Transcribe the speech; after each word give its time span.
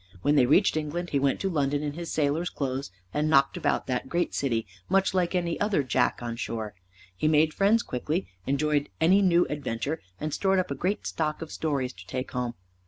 When 0.23 0.33
they 0.33 0.47
reached 0.47 0.75
England 0.77 1.11
he 1.11 1.19
went 1.19 1.39
to 1.41 1.47
London 1.51 1.83
in 1.83 1.93
his 1.93 2.11
sailor's 2.11 2.49
clothes, 2.49 2.89
and 3.13 3.29
knocked 3.29 3.55
about 3.55 3.85
that 3.85 4.09
great 4.09 4.33
city 4.33 4.65
much 4.89 5.13
like 5.13 5.35
any 5.35 5.59
other 5.61 5.83
jack 5.83 6.23
on 6.23 6.37
shore. 6.37 6.73
He 7.15 7.27
made 7.27 7.53
friends 7.53 7.83
quickly, 7.83 8.25
enjoyed 8.47 8.89
any 8.99 9.21
new 9.21 9.45
adventure, 9.47 10.01
and 10.19 10.33
stored 10.33 10.57
up 10.57 10.71
a 10.71 10.73
great 10.75 11.05
stock 11.05 11.43
of 11.43 11.51
stories 11.51 11.93
to 11.93 12.07
take 12.07 12.31
home. 12.31 12.55